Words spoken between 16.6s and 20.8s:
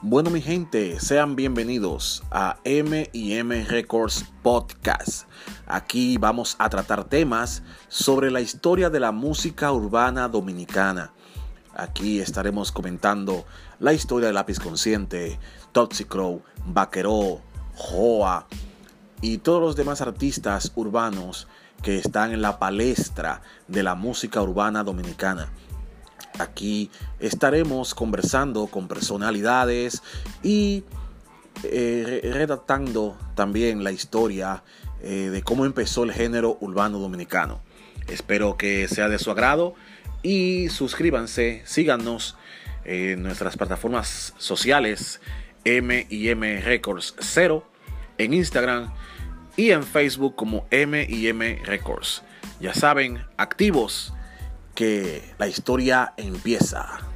Vaqueró, Joa y todos los demás artistas